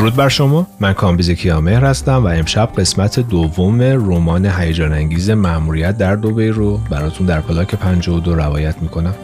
درود 0.00 0.16
بر 0.16 0.28
شما. 0.28 0.66
من 0.80 0.92
کامبیز 0.92 1.30
کیامهر 1.30 1.84
هستم 1.84 2.24
و 2.24 2.26
امشب 2.26 2.70
قسمت 2.78 3.20
دوم 3.20 3.82
رمان 3.82 4.46
هیجان 4.46 4.92
انگیز 4.92 5.30
مأموریت 5.30 5.98
در 5.98 6.16
دبی 6.16 6.48
رو 6.48 6.76
براتون 6.76 7.26
در 7.26 7.40
پلاک 7.40 7.74
52 7.74 8.34
روایت 8.34 8.82
می‌کنم. 8.82 9.14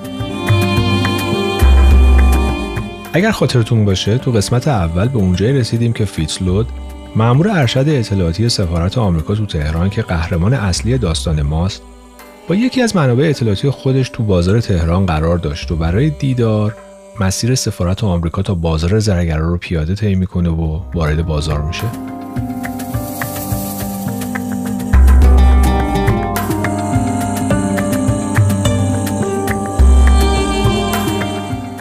اگر 3.12 3.30
خاطرتون 3.30 3.84
باشه 3.84 4.18
تو 4.18 4.32
قسمت 4.32 4.68
اول 4.68 5.08
به 5.08 5.18
اونجایی 5.18 5.52
رسیدیم 5.52 5.92
که 5.92 6.04
فیتس‌لوید 6.04 6.68
مأمور 7.16 7.48
ارشد 7.48 7.88
اطلاعاتی 7.88 8.48
سفارت 8.48 8.98
آمریکا 8.98 9.34
تو 9.34 9.46
تهران 9.46 9.90
که 9.90 10.02
قهرمان 10.02 10.54
اصلی 10.54 10.98
داستان 10.98 11.42
ماست 11.42 11.82
با 12.48 12.54
یکی 12.54 12.82
از 12.82 12.96
منابع 12.96 13.24
اطلاعاتی 13.28 13.70
خودش 13.70 14.08
تو 14.08 14.22
بازار 14.22 14.60
تهران 14.60 15.06
قرار 15.06 15.38
داشت 15.38 15.72
و 15.72 15.76
برای 15.76 16.10
دیدار 16.10 16.74
مسیر 17.20 17.54
سفارت 17.54 18.04
آمریکا 18.04 18.42
تا 18.42 18.54
بازار 18.54 18.98
زرگرا 18.98 19.48
رو 19.48 19.58
پیاده 19.58 19.94
طی 19.94 20.14
می‌کنه 20.14 20.48
و 20.48 20.80
وارد 20.94 21.26
بازار 21.26 21.62
میشه 21.62 21.84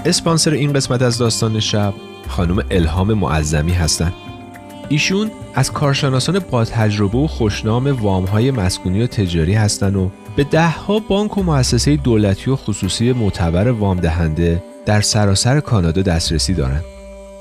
اسپانسر 0.05 0.51
این 0.51 0.73
قسمت 0.73 1.01
از 1.01 1.17
داستان 1.17 1.59
شب 1.59 1.93
خانم 2.27 2.63
الهام 2.71 3.13
معظمی 3.13 3.71
هستند. 3.71 4.13
ایشون 4.89 5.31
از 5.55 5.71
کارشناسان 5.71 6.39
با 6.39 6.65
تجربه 6.65 7.17
و 7.17 7.27
خوشنام 7.27 7.87
وامهای 7.87 8.51
مسکونی 8.51 9.03
و 9.03 9.07
تجاری 9.07 9.53
هستند 9.53 9.95
و 9.95 10.11
به 10.35 10.43
دهها 10.43 10.99
بانک 10.99 11.37
و 11.37 11.43
مؤسسه 11.43 11.95
دولتی 11.95 12.51
و 12.51 12.55
خصوصی 12.55 13.13
معتبر 13.13 13.71
وام 13.71 13.99
دهنده 13.99 14.63
در 14.85 15.01
سراسر 15.01 15.59
کانادا 15.59 16.01
دسترسی 16.01 16.53
دارند. 16.53 16.83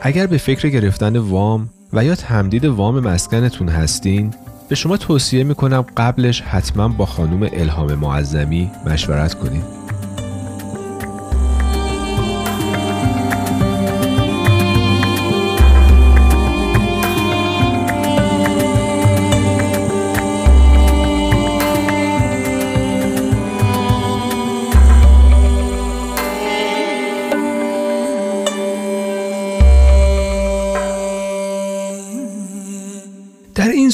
اگر 0.00 0.26
به 0.26 0.38
فکر 0.38 0.68
گرفتن 0.68 1.16
وام 1.16 1.68
و 1.92 2.04
یا 2.04 2.14
تمدید 2.14 2.64
وام 2.64 3.00
مسکنتون 3.00 3.68
هستین 3.68 4.34
به 4.68 4.74
شما 4.74 4.96
توصیه 4.96 5.44
می‌کنم 5.44 5.84
قبلش 5.96 6.40
حتما 6.40 6.88
با 6.88 7.06
خانم 7.06 7.48
الهام 7.52 7.94
معظمی 7.94 8.70
مشورت 8.86 9.34
کنید. 9.34 9.83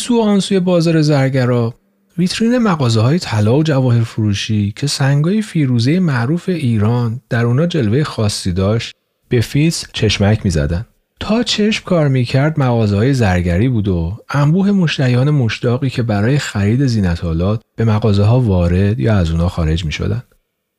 سو 0.01 0.19
و 0.19 0.20
اون‌سوی 0.20 0.61
بازار 0.61 1.03
زرگرا 1.03 1.75
ویترین 2.19 2.59
مغازه 2.59 3.01
های 3.01 3.19
طلا 3.19 3.56
و 3.56 3.62
جواهر 3.62 4.03
فروشی 4.03 4.73
که 4.77 4.87
سنگای 4.87 5.43
فیروزه 5.43 6.01
معروف 6.01 6.48
ایران 6.48 7.20
در 7.29 7.47
اونا 7.47 7.67
جلوه 7.67 8.03
خاصی 8.03 8.53
داشت 8.53 8.95
به 9.28 9.41
فیتس 9.41 9.84
چشمک 9.93 10.41
می 10.44 10.50
زدن. 10.50 10.87
تا 11.21 11.43
چشم 11.43 11.84
کار 11.84 12.09
می 12.09 12.25
کرد 12.25 12.61
مغازه 12.61 12.97
های 12.97 13.15
زرگری 13.15 13.69
بود 13.69 13.88
و 13.88 14.19
انبوه 14.31 14.71
مشتریان 14.71 15.31
مشتاقی 15.31 15.91
که 15.91 16.03
برای 16.03 16.38
خرید 16.38 16.87
زینت‌آلات 16.87 17.62
به 17.77 17.84
مغازه 17.84 18.25
ها 18.25 18.41
وارد 18.41 19.00
یا 19.00 19.17
از 19.17 19.31
اونا 19.31 19.49
خارج 19.49 19.84
می 19.84 19.93
شدن. 19.93 20.22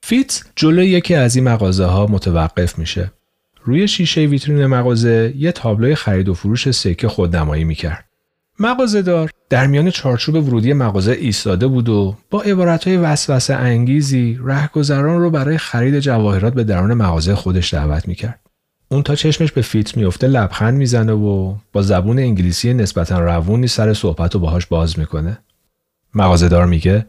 فیتس 0.04 0.44
جلوی 0.56 0.88
یکی 0.88 1.16
از 1.16 1.36
این 1.36 1.46
مغازه 1.46 1.86
ها 1.86 2.08
متوقف 2.08 2.80
میشه. 2.80 3.12
روی 3.64 3.88
شیشه 3.88 4.22
ویترین 4.22 4.66
مغازه 4.66 5.34
یه 5.38 5.52
تابلوی 5.52 5.96
خرید 5.96 6.30
و 6.30 6.34
فروش 6.34 6.72
سکه 6.72 7.08
خودنمایی 7.08 7.64
می 7.64 7.76
کرد. 7.76 8.11
مغازهدار 8.62 9.30
در 9.50 9.68
میان 9.68 9.90
چارچوب 9.90 10.36
ورودی 10.36 10.74
مغازه 10.74 11.12
ایستاده 11.12 11.68
بود 11.68 11.90
و 11.90 12.18
با 12.30 12.42
عبارتهای 12.42 12.98
وسوسه 12.98 13.56
انگیزی 13.56 14.40
رهگذران 14.44 15.20
رو 15.20 15.30
برای 15.30 15.58
خرید 15.58 16.00
جواهرات 16.00 16.54
به 16.54 16.64
درون 16.64 16.94
مغازه 16.94 17.36
خودش 17.36 17.74
دعوت 17.74 18.08
می‌کرد. 18.08 18.40
اون 18.90 19.04
تا 19.04 19.16
چشمش 19.16 19.52
به 19.52 19.62
فیت 19.62 19.98
میفته 19.98 20.28
لبخند 20.28 20.78
می‌زنه 20.78 21.14
و 21.14 21.56
با 21.74 21.82
زبون 21.82 22.20
انگلیسی 22.20 22.74
نسبتا 22.74 23.20
روونی 23.20 23.68
سر 23.68 23.94
صحبت 23.94 24.34
رو 24.34 24.40
باهاش 24.40 24.66
باز 24.66 25.00
می‌کنه. 25.00 25.38
مغازهدار 26.14 26.66
میگه 26.66 27.06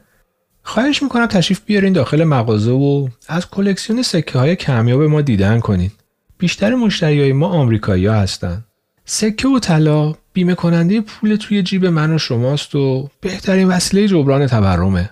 خواهش 0.62 1.02
می‌کنم 1.02 1.26
تشریف 1.26 1.60
بیارین 1.66 1.92
داخل 1.92 2.24
مغازه 2.24 2.70
و 2.70 3.08
از 3.28 3.50
کلکسیون 3.50 4.02
سکه 4.02 4.38
های 4.38 4.56
کمیاب 4.56 5.02
ما 5.02 5.20
دیدن 5.20 5.60
کنین. 5.60 5.90
بیشتر 6.38 6.74
مشتریای 6.74 7.32
ما 7.32 7.48
آمریکایی 7.48 8.06
هستن. 8.06 8.64
سکه 9.04 9.48
و 9.48 9.58
طلا 9.58 10.14
بیمه 10.32 10.54
کننده 10.54 11.00
پول 11.00 11.36
توی 11.36 11.62
جیب 11.62 11.86
من 11.86 12.14
و 12.14 12.18
شماست 12.18 12.74
و 12.74 13.08
بهترین 13.20 13.68
وسیله 13.68 14.08
جبران 14.08 14.46
تورمه. 14.46 15.10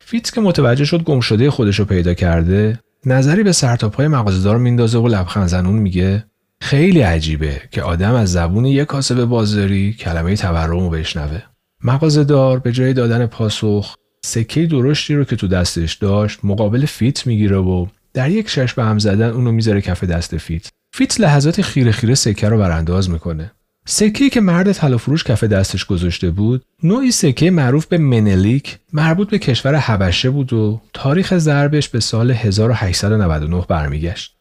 فیتس 0.00 0.30
که 0.30 0.40
متوجه 0.40 0.84
شد 0.84 1.02
گم 1.02 1.20
شده 1.20 1.50
خودش 1.50 1.78
رو 1.78 1.84
پیدا 1.84 2.14
کرده 2.14 2.78
نظری 3.06 3.42
به 3.42 3.52
سرتاپای 3.52 4.08
مغازهدار 4.08 4.58
میندازه 4.58 4.98
و 4.98 5.08
لبخند 5.08 5.48
زنون 5.48 5.74
میگه 5.74 6.24
خیلی 6.60 7.00
عجیبه 7.00 7.62
که 7.70 7.82
آدم 7.82 8.14
از 8.14 8.32
زبون 8.32 8.64
یک 8.64 8.86
کاسب 8.86 9.24
بازاری 9.24 9.92
کلمه 9.92 10.36
تورم 10.36 10.70
رو 10.70 10.90
بشنوه. 10.90 11.42
مغازهدار 11.84 12.58
به 12.58 12.72
جای 12.72 12.92
دادن 12.92 13.26
پاسخ 13.26 13.96
سکه 14.24 14.66
درشتی 14.66 15.14
رو 15.14 15.24
که 15.24 15.36
تو 15.36 15.48
دستش 15.48 15.94
داشت 15.94 16.38
مقابل 16.44 16.86
فیتس 16.86 17.26
می‌گیره 17.26 17.56
و 17.56 17.86
در 18.14 18.30
یک 18.30 18.48
چشم 18.48 18.74
به 18.74 18.84
هم 18.84 18.98
زدن 18.98 19.30
اونو 19.30 19.52
می‌ذاره 19.52 19.80
کف 19.80 20.04
دست 20.04 20.36
فیتس. 20.36 20.68
فیت 20.94 21.20
لحظات 21.20 21.62
خیره 21.62 21.92
خیره 21.92 22.14
سکه 22.14 22.48
رو 22.48 22.58
برانداز 22.58 23.10
می‌کنه. 23.10 23.52
سکه 23.86 24.30
که 24.30 24.40
مرد 24.40 24.72
طلافروش 24.72 25.24
کف 25.24 25.44
دستش 25.44 25.84
گذاشته 25.84 26.30
بود 26.30 26.64
نوعی 26.82 27.10
سکه 27.10 27.50
معروف 27.50 27.86
به 27.86 27.98
منلیک 27.98 28.78
مربوط 28.92 29.30
به 29.30 29.38
کشور 29.38 29.74
حبشه 29.74 30.30
بود 30.30 30.52
و 30.52 30.80
تاریخ 30.92 31.38
ضربش 31.38 31.88
به 31.88 32.00
سال 32.00 32.30
1899 32.30 33.64
برمیگشت. 33.68 34.36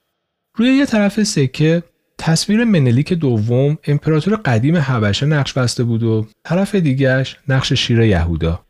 روی 0.55 0.69
یه 0.69 0.85
طرف 0.85 1.23
سکه 1.23 1.83
تصویر 2.17 2.63
منلیک 2.63 3.13
دوم 3.13 3.77
امپراتور 3.87 4.35
قدیم 4.35 4.77
حبشه 4.77 5.25
نقش 5.25 5.53
بسته 5.53 5.83
بود 5.83 6.03
و 6.03 6.27
طرف 6.43 6.75
دیگرش 6.75 7.37
نقش 7.47 7.73
شیر 7.73 7.99
یهودا. 7.99 8.65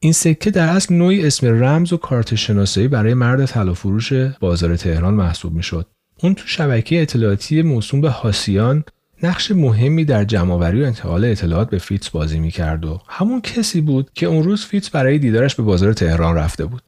این 0.00 0.12
سکه 0.12 0.50
در 0.50 0.68
اصل 0.68 0.94
نوعی 0.94 1.26
اسم 1.26 1.46
رمز 1.46 1.92
و 1.92 1.96
کارت 1.96 2.34
شناسایی 2.34 2.88
برای 2.88 3.14
مرد 3.14 3.46
طلافروش 3.46 4.12
بازار 4.40 4.76
تهران 4.76 5.14
محسوب 5.14 5.52
می‌شد. 5.52 5.86
اون 6.22 6.34
تو 6.34 6.46
شبکه 6.46 7.02
اطلاعاتی 7.02 7.62
موسوم 7.62 8.00
به 8.00 8.10
هاسیان 8.10 8.84
نقش 9.24 9.50
مهمی 9.50 10.04
در 10.04 10.24
جمعآوری 10.24 10.82
و 10.82 10.84
انتقال 10.84 11.24
اطلاعات 11.24 11.70
به 11.70 11.78
فیتس 11.78 12.10
بازی 12.10 12.38
می‌کرد 12.38 12.84
و 12.84 13.00
همون 13.08 13.40
کسی 13.40 13.80
بود 13.80 14.10
که 14.14 14.26
اون 14.26 14.42
روز 14.42 14.64
فیتس 14.64 14.90
برای 14.90 15.18
دیدارش 15.18 15.54
به 15.54 15.62
بازار 15.62 15.92
تهران 15.92 16.36
رفته 16.36 16.66
بود. 16.66 16.82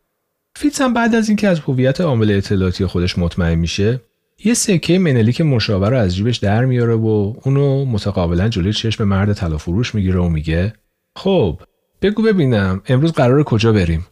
فیتس 0.57 0.81
هم 0.81 0.95
بعد 0.95 1.15
از 1.15 1.29
اینکه 1.29 1.49
از 1.49 1.61
هویت 1.61 2.01
عامل 2.01 2.31
اطلاعاتی 2.31 2.87
خودش 2.87 3.19
مطمئن 3.19 3.55
میشه 3.55 4.01
یه 4.45 4.55
سکه 4.55 4.99
منلیک 4.99 5.41
مشابه 5.41 5.89
رو 5.89 5.97
از 5.99 6.17
جیبش 6.17 6.37
در 6.37 6.65
میاره 6.65 6.95
و 6.95 7.35
اونو 7.45 7.85
متقابلا 7.85 8.49
جلوی 8.49 8.73
چشم 8.73 9.05
مرد 9.05 9.33
طلافروش 9.33 9.95
می‌گیره 9.95 10.21
و 10.21 10.29
میگه 10.29 10.73
خب 11.17 11.61
بگو 12.03 12.23
ببینم 12.23 12.83
امروز 12.89 13.13
قرار 13.13 13.43
کجا 13.43 13.73
بریم 13.73 14.07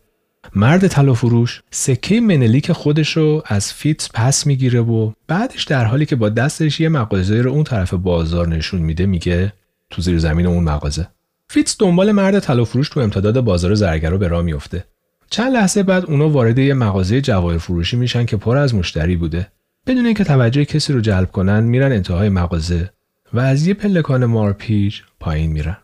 مرد 0.56 0.86
طلا 0.86 1.14
فروش 1.14 1.62
سکه 1.70 2.20
منلیک 2.20 2.72
خودش 2.72 3.16
رو 3.16 3.42
از 3.46 3.72
فیتس 3.72 4.08
پس 4.14 4.46
می‌گیره 4.46 4.80
و 4.80 5.12
بعدش 5.28 5.64
در 5.64 5.84
حالی 5.84 6.06
که 6.06 6.16
با 6.16 6.28
دستش 6.28 6.80
یه 6.80 6.88
مغازه 6.88 7.42
رو 7.42 7.50
اون 7.50 7.64
طرف 7.64 7.94
بازار 7.94 8.48
نشون 8.48 8.80
میده 8.80 9.06
میگه 9.06 9.52
تو 9.90 10.02
زیر 10.02 10.18
زمین 10.18 10.46
اون 10.46 10.64
مغازه. 10.64 11.08
فیتس 11.48 11.76
دنبال 11.78 12.12
مرد 12.12 12.38
طلا 12.38 12.64
فروش 12.64 12.88
تو 12.88 13.00
امتداد 13.00 13.40
بازار 13.40 13.74
زرگرا 13.74 14.18
به 14.18 14.28
راه 14.28 14.42
میفته 14.42 14.84
چند 15.30 15.52
لحظه 15.52 15.82
بعد 15.82 16.04
اونا 16.04 16.28
وارد 16.28 16.58
یه 16.58 16.74
مغازه 16.74 17.20
جواهر 17.20 17.58
فروشی 17.58 17.96
میشن 17.96 18.24
که 18.24 18.36
پر 18.36 18.56
از 18.56 18.74
مشتری 18.74 19.16
بوده. 19.16 19.48
بدون 19.86 20.06
اینکه 20.06 20.24
توجه 20.24 20.64
کسی 20.64 20.92
رو 20.92 21.00
جلب 21.00 21.32
کنن 21.32 21.60
میرن 21.60 21.92
انتهای 21.92 22.28
مغازه 22.28 22.90
و 23.32 23.40
از 23.40 23.66
یه 23.66 23.74
پلکان 23.74 24.24
مارپیچ 24.24 25.02
پایین 25.20 25.52
میرن. 25.52 25.76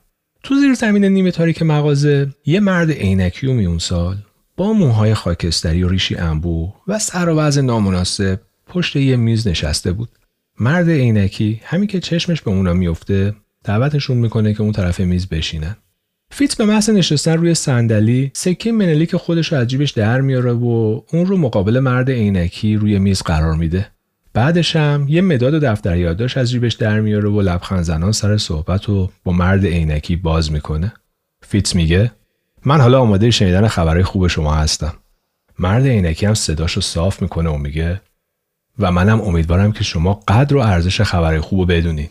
تو 0.43 0.55
زیر 0.55 0.75
زمین 0.75 1.05
نیمه 1.05 1.31
تاریک 1.31 1.63
مغازه 1.63 2.29
یه 2.47 2.61
مرد 2.61 2.91
عینکی 2.91 3.47
و 3.47 3.53
میون 3.53 3.79
سال 3.79 4.17
با 4.61 4.73
موهای 4.73 5.15
خاکستری 5.15 5.83
و 5.83 5.89
ریشی 5.89 6.17
انبو 6.17 6.73
و 6.87 6.99
سر 6.99 7.29
و 7.29 7.37
وضع 7.37 7.61
نامناسب 7.61 8.41
پشت 8.67 8.97
یه 8.97 9.17
میز 9.17 9.49
نشسته 9.49 9.93
بود. 9.93 10.09
مرد 10.59 10.91
عینکی 10.91 11.61
همین 11.65 11.87
که 11.87 12.01
چشمش 12.01 12.43
به 12.43 12.51
اونا 12.51 12.73
میفته 12.73 13.35
دعوتشون 13.65 14.17
می‌کنه 14.17 14.55
که 14.55 14.63
اون 14.63 14.73
طرف 14.73 15.01
میز 15.01 15.29
بشینن. 15.29 15.77
فیتز 16.31 16.57
به 16.57 16.65
محض 16.65 16.91
نشستن 16.91 17.37
روی 17.37 17.55
صندلی 17.55 18.31
سکه 18.35 18.73
منلی 18.73 19.07
که 19.07 19.19
خودش 19.19 19.53
رو 19.53 19.59
از 19.59 19.67
جیبش 19.67 19.91
در 19.91 20.21
میاره 20.21 20.53
و 20.53 21.01
اون 21.13 21.27
رو 21.27 21.37
مقابل 21.37 21.79
مرد 21.79 22.11
عینکی 22.11 22.77
روی 22.77 22.99
میز 22.99 23.23
قرار 23.23 23.55
میده. 23.55 23.87
بعدش 24.33 24.77
هم 24.77 25.07
یه 25.09 25.21
مداد 25.21 25.55
و 25.55 25.59
دفتر 25.59 25.97
یادداشت 25.97 26.39
از 26.39 26.51
جیبش 26.51 26.75
در 26.75 27.01
میاره 27.01 27.29
و 27.29 27.41
لبخند 27.41 27.83
زنان 27.83 28.13
سر 28.13 28.37
صحبت 28.37 28.85
رو 28.85 29.11
با 29.25 29.33
مرد 29.33 29.67
عینکی 29.67 30.17
باز 30.17 30.53
می‌کنه. 30.53 30.93
فیتز 31.43 31.77
میگه 31.77 32.11
من 32.65 32.81
حالا 32.81 33.01
آماده 33.01 33.31
شنیدن 33.31 33.69
خبرهای 33.69 34.03
خوب 34.03 34.27
شما 34.27 34.55
هستم. 34.55 34.95
مرد 35.59 35.87
عینکی 35.87 36.27
هم 36.27 36.35
صداشو 36.35 36.81
صاف 36.81 37.23
می‌کنه 37.23 37.51
و 37.51 37.57
میگه 37.57 38.01
و 38.79 38.93
منم 38.93 39.21
امیدوارم 39.21 39.73
که 39.73 39.85
شما 39.85 40.21
قدر 40.29 40.57
و 40.57 40.59
ارزش 40.59 41.01
خبرهای 41.01 41.41
خوب 41.41 41.73
بدونین. 41.73 42.09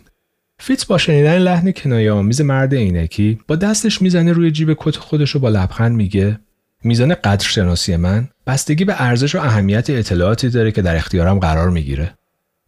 فیتز 0.59 0.87
با 0.87 0.97
شنیدن 0.97 1.37
لحن 1.37 1.71
کنایه 1.71 2.11
آمیز 2.11 2.41
مرد 2.41 2.75
عینکی 2.75 3.39
با 3.47 3.55
دستش 3.55 4.01
می‌زنه 4.01 4.31
روی 4.31 4.51
جیب 4.51 4.77
کت 4.77 4.95
خودش 4.95 5.35
و 5.35 5.39
با 5.39 5.49
لبخند 5.49 5.95
میگه 5.95 6.39
میزان 6.83 7.15
قدرشناسی 7.15 7.95
من 7.95 8.29
بستگی 8.47 8.85
به 8.85 9.01
ارزش 9.01 9.35
و 9.35 9.39
اهمیت 9.39 9.89
اطلاعاتی 9.89 10.49
داره 10.49 10.71
که 10.71 10.81
در 10.81 10.95
اختیارم 10.95 11.39
قرار 11.39 11.69
می‌گیره. 11.69 12.13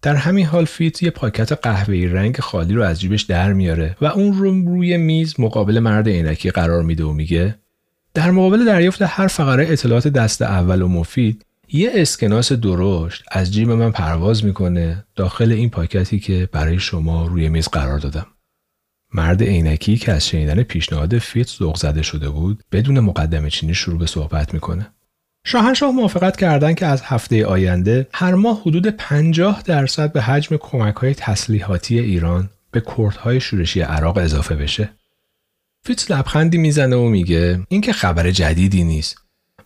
در 0.02 0.16
همین 0.16 0.46
حال 0.46 0.66
فیتز 0.66 1.04
یه 1.04 1.10
پاکت 1.10 1.52
قهوه‌ای 1.52 2.08
رنگ 2.08 2.40
خالی 2.40 2.74
رو 2.74 2.84
از 2.84 3.02
جیبش 3.02 3.22
در 3.22 3.54
میاره 3.54 3.96
و 4.02 4.06
اون 4.06 4.34
رو 4.34 4.76
روی 4.76 4.98
میز 4.98 5.40
مقابل 5.40 5.80
مرد 5.80 6.10
عینکی 6.10 6.52
قرار 6.52 6.84
میده 6.84 7.04
و 7.04 7.14
میگه 7.14 7.56
در 8.14 8.32
مقابل 8.32 8.66
دریافت 8.66 9.02
هر 9.02 9.28
فقره 9.28 9.68
اطلاعات 9.70 10.08
دست 10.08 10.42
اول 10.42 10.82
و 10.82 10.88
مفید 10.88 11.46
یه 11.74 11.92
اسکناس 11.94 12.52
درشت 12.52 13.24
از 13.32 13.54
جیب 13.54 13.72
من 13.72 13.92
پرواز 13.92 14.46
می‌کنه 14.46 15.06
داخل 15.16 15.52
این 15.52 15.70
پاکتی 15.70 16.20
که 16.20 16.50
برای 16.52 16.80
شما 16.80 17.26
روی 17.26 17.50
میز 17.50 17.68
قرار 17.68 18.00
دادم. 18.00 18.28
مرد 19.14 19.44
عینکی 19.44 19.98
که 19.98 20.12
از 20.12 20.28
شنیدن 20.28 20.64
پیشنهاد 20.64 21.18
فیت 21.18 21.48
ذوق 21.48 21.76
زده 21.76 22.02
شده 22.02 22.30
بود 22.30 22.64
بدون 22.72 23.00
مقدمه 23.00 23.50
چینی 23.50 23.74
شروع 23.74 24.00
به 24.00 24.06
صحبت 24.06 24.54
می‌کنه. 24.54 24.88
شاهنشاه 25.46 25.92
موافقت 25.92 26.38
کردند 26.38 26.76
که 26.76 26.86
از 26.86 27.02
هفته 27.02 27.46
آینده 27.46 28.08
هر 28.14 28.34
ماه 28.34 28.62
حدود 28.62 28.90
50 28.90 29.62
درصد 29.66 30.14
به 30.14 30.22
حجم 30.22 30.58
کمک 30.58 30.96
های 30.96 31.14
تسلیحاتی 31.14 32.00
ایران 32.00 32.50
به 32.72 32.82
کردهای 32.98 33.40
شورشی 33.40 33.82
عراق 33.82 34.18
اضافه 34.18 34.56
بشه. 34.56 34.90
فیتز 35.84 36.12
لبخندی 36.12 36.58
می‌زنه 36.58 36.96
و 36.96 37.10
میگه 37.10 37.60
این 37.70 37.82
که 37.82 37.94
خبر 37.94 38.32
جدیدی 38.32 38.84
نیست. 38.84 39.18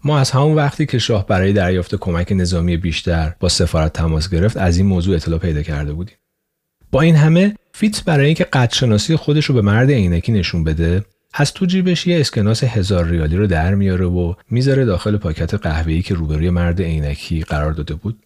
ما 0.03 0.19
از 0.19 0.31
همون 0.31 0.55
وقتی 0.55 0.85
که 0.85 0.99
شاه 0.99 1.27
برای 1.27 1.53
دریافت 1.53 1.95
کمک 1.95 2.31
نظامی 2.31 2.77
بیشتر 2.77 3.33
با 3.39 3.49
سفارت 3.49 3.93
تماس 3.93 4.29
گرفت 4.29 4.57
از 4.57 4.77
این 4.77 4.85
موضوع 4.85 5.15
اطلاع 5.15 5.39
پیدا 5.39 5.61
کرده 5.61 5.93
بودیم. 5.93 6.15
با 6.91 7.01
این 7.01 7.15
همه 7.15 7.55
فیتز 7.73 8.01
برای 8.01 8.25
اینکه 8.25 8.43
قدرشناسی 8.43 9.15
خودش 9.15 9.45
رو 9.45 9.55
به 9.55 9.61
مرد 9.61 9.91
عینکی 9.91 10.31
نشون 10.31 10.63
بده 10.63 11.05
از 11.33 11.53
تو 11.53 11.65
جیبش 11.65 12.07
یه 12.07 12.19
اسکناس 12.19 12.63
هزار 12.63 13.05
ریالی 13.05 13.37
رو 13.37 13.47
در 13.47 13.75
میاره 13.75 14.05
و 14.05 14.33
می‌ذاره 14.51 14.85
داخل 14.85 15.17
پاکت 15.17 15.53
قهوه‌ای 15.53 16.01
که 16.01 16.13
روبروی 16.13 16.49
مرد 16.49 16.81
عینکی 16.81 17.41
قرار 17.41 17.73
داده 17.73 17.95
بود. 17.95 18.23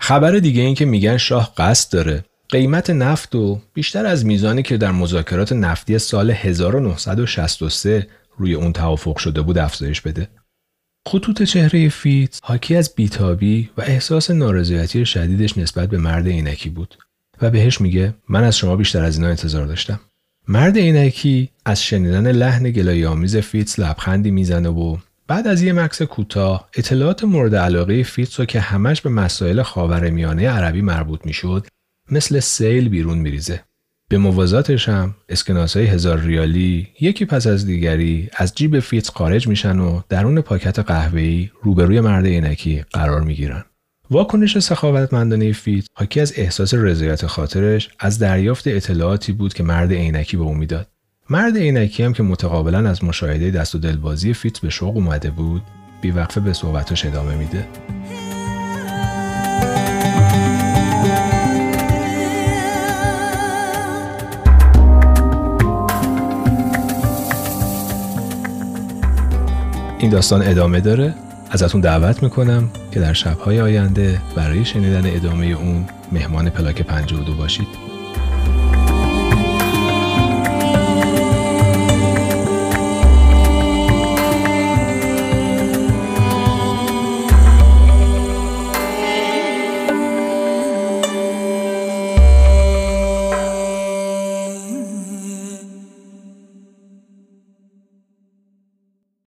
خبر 0.00 0.32
دیگه 0.32 0.62
این 0.62 0.74
که 0.74 0.84
میگن 0.84 1.16
شاه 1.16 1.54
قصد 1.56 1.92
داره 1.92 2.24
قیمت 2.48 2.90
نفت 2.90 3.34
و 3.34 3.60
بیشتر 3.74 4.06
از 4.06 4.26
میزانی 4.26 4.62
که 4.62 4.76
در 4.76 4.92
مذاکرات 4.92 5.52
نفتی 5.52 5.98
سال 5.98 6.30
1963 6.30 8.06
روی 8.36 8.54
اون 8.54 8.72
توافق 8.72 9.16
شده 9.16 9.40
بود 9.40 9.58
افزایش 9.58 10.00
بده. 10.00 10.28
خطوط 11.08 11.42
چهره 11.42 11.88
فیتز 11.88 12.40
حاکی 12.42 12.76
از 12.76 12.94
بیتابی 12.94 13.70
و 13.76 13.82
احساس 13.82 14.30
نارضایتی 14.30 15.06
شدیدش 15.06 15.58
نسبت 15.58 15.88
به 15.88 15.98
مرد 15.98 16.28
عینکی 16.28 16.70
بود 16.70 16.98
و 17.42 17.50
بهش 17.50 17.80
میگه 17.80 18.14
من 18.28 18.44
از 18.44 18.56
شما 18.56 18.76
بیشتر 18.76 19.04
از 19.04 19.16
اینا 19.16 19.28
انتظار 19.28 19.66
داشتم. 19.66 20.00
مرد 20.48 20.78
عینکی 20.78 21.50
از 21.64 21.82
شنیدن 21.82 22.32
لحن 22.32 22.70
گلایه 22.70 23.06
آمیز 23.06 23.36
فیتز 23.36 23.78
لبخندی 23.78 24.30
می‌زنه 24.30 24.68
و 24.68 24.96
بعد 25.26 25.46
از 25.46 25.62
یه 25.62 25.72
مکث 25.72 26.02
کوتاه 26.02 26.68
اطلاعات 26.74 27.24
مورد 27.24 27.54
علاقه 27.54 28.02
فیتز 28.02 28.40
رو 28.40 28.46
که 28.46 28.60
همش 28.60 29.00
به 29.00 29.10
مسائل 29.10 29.62
خاورمیانه 29.62 30.48
عربی 30.48 30.82
مربوط 30.82 31.26
می‌شد 31.26 31.66
مثل 32.10 32.40
سیل 32.40 32.88
بیرون 32.88 33.18
میریزه. 33.18 33.60
به 34.08 34.18
موازاتش 34.18 34.88
هم 34.88 35.14
اسکناس 35.28 35.76
های 35.76 35.86
هزار 35.86 36.20
ریالی 36.20 36.88
یکی 37.00 37.24
پس 37.24 37.46
از 37.46 37.66
دیگری 37.66 38.28
از 38.36 38.54
جیب 38.54 38.80
فیتز 38.80 39.10
خارج 39.10 39.48
میشن 39.48 39.78
و 39.78 40.00
درون 40.08 40.40
پاکت 40.40 40.78
قهوه‌ای 40.78 41.50
روبروی 41.62 42.00
مرد 42.00 42.26
عینکی 42.26 42.84
قرار 42.92 43.20
می‌گیرن. 43.20 43.64
واکنش 44.10 44.58
سخاوتمندانه 44.58 45.52
فیتز 45.52 45.86
حاکی 45.94 46.20
از 46.20 46.32
احساس 46.36 46.74
رضایت 46.74 47.26
خاطرش 47.26 47.88
از 47.98 48.18
دریافت 48.18 48.66
اطلاعاتی 48.66 49.32
بود 49.32 49.54
که 49.54 49.62
مرد 49.62 49.92
عینکی 49.92 50.36
به 50.36 50.42
او 50.42 50.54
می‌داد 50.54 50.88
مرد 51.30 51.56
عینکی 51.56 52.02
هم 52.02 52.12
که 52.12 52.22
متقابلا 52.22 52.90
از 52.90 53.04
مشاهده 53.04 53.50
دست 53.50 53.74
و 53.74 53.78
دلبازی 53.78 54.34
فیتز 54.34 54.58
به 54.58 54.70
شوق 54.70 54.96
اومده 54.96 55.30
بود 55.30 55.62
بیوقفه 56.02 56.40
به 56.40 56.52
صحبتش 56.52 57.04
ادامه 57.04 57.36
میده 57.36 57.66
این 69.98 70.10
داستان 70.10 70.42
ادامه 70.42 70.80
داره. 70.80 71.14
ازتون 71.50 71.80
دعوت 71.80 72.22
می‌کنم 72.22 72.70
که 72.92 73.00
در 73.00 73.12
شبهای 73.12 73.60
آینده 73.60 74.20
برای 74.36 74.64
شنیدن 74.64 75.16
ادامه 75.16 75.46
اون 75.46 75.84
مهمان 76.12 76.50
پلاک 76.50 76.82
52 76.82 77.34
باشید. 77.34 77.87